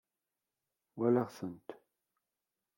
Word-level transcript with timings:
Walaɣ-tent. 0.97 1.69